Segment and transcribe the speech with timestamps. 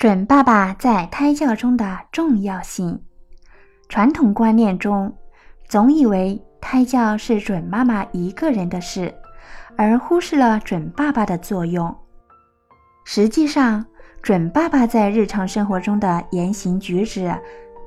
[0.00, 2.98] 准爸爸在胎教中的重要性。
[3.86, 5.14] 传统观念中，
[5.68, 9.14] 总以为胎教是准妈妈一个人的事，
[9.76, 11.94] 而忽视了准爸爸的作用。
[13.04, 13.84] 实际上，
[14.22, 17.38] 准爸爸在日常生活中的言行举止、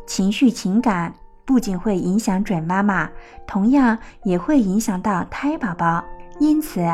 [0.06, 1.12] 情绪情感，
[1.44, 3.10] 不仅会影响准妈妈，
[3.48, 6.04] 同样也会影响到胎宝宝。
[6.40, 6.88] 因此，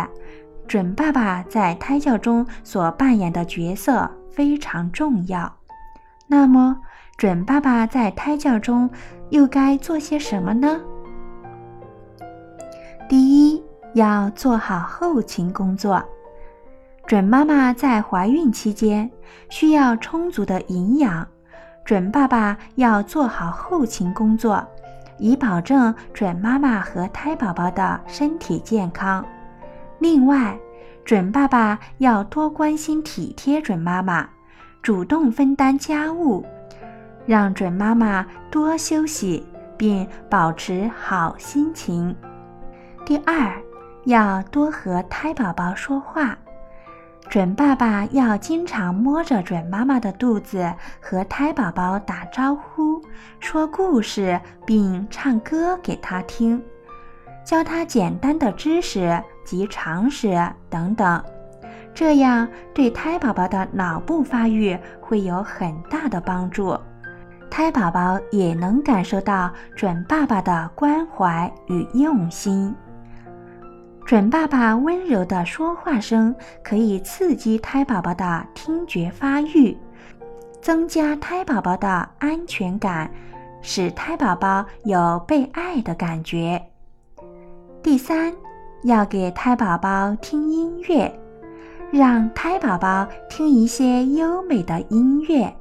[0.65, 4.09] 准爸爸在胎教中所扮演的角色。
[4.31, 5.51] 非常重要。
[6.27, 6.77] 那么，
[7.17, 8.89] 准爸爸在胎教中
[9.29, 10.79] 又该做些什么呢？
[13.07, 13.17] 第
[13.51, 16.03] 一，要做好后勤工作。
[17.07, 19.09] 准妈妈在怀孕期间
[19.49, 21.27] 需要充足的营养，
[21.83, 24.63] 准爸爸要做好后勤工作，
[25.17, 29.25] 以保证准妈妈和胎宝宝的身体健康。
[29.97, 30.55] 另外，
[31.09, 34.29] 准爸爸要多关心体贴准妈妈，
[34.83, 36.45] 主动分担家务，
[37.25, 39.43] 让准妈妈多休息，
[39.75, 42.15] 并保持好心情。
[43.07, 43.51] 第二，
[44.05, 46.37] 要多和胎宝宝说话，
[47.27, 53.01] 准爸爸要经常摸着准妈妈的肚子和胎宝宝打招呼，
[53.39, 56.63] 说故事，并唱歌给他听，
[57.49, 59.19] 教他简单的知识。
[59.45, 61.23] 及常识等等，
[61.91, 66.77] 这样对胎宝宝的脑部发育会有很大的帮助，
[67.49, 72.75] 胎宝宝也能感受到准爸爸的关怀与用心。
[74.05, 79.75] 准爸爸温柔的说话声可以刺激胎宝宝的听觉发育，
[80.61, 83.09] 增加胎宝宝的安全感，
[83.63, 86.68] 使胎宝宝有被爱的感觉。
[87.81, 88.33] 第三。
[88.83, 91.13] 要给胎宝宝听音乐，
[91.91, 95.53] 让胎宝宝听一些优美的音乐，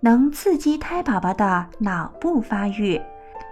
[0.00, 2.98] 能刺激胎宝宝的脑部发育，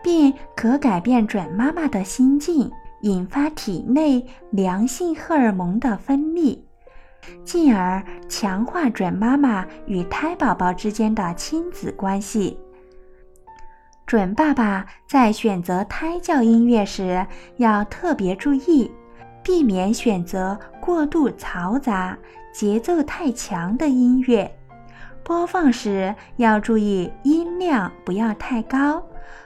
[0.02, 2.70] 并可改变准妈妈的心境，
[3.02, 6.58] 引发体内良性荷尔蒙的分泌，
[7.44, 12.58] 进而强化准妈妈与胎宝宝之间的亲子关系。
[14.10, 17.24] 准爸爸在选择胎教音乐时，
[17.58, 18.90] 要特别注意。
[19.40, 22.18] 避免选择过度嘈杂、
[22.52, 24.52] 节奏太强的音乐，
[25.22, 29.00] 播放时要注意音量不要太高，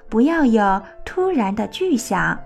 [0.09, 2.41] 不要有突然的巨响，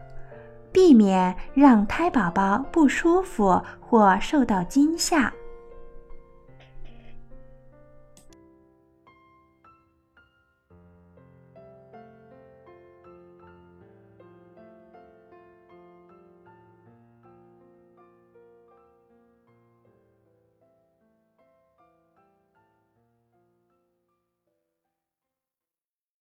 [0.73, 5.33] 避免让胎宝宝不舒服或受到惊吓。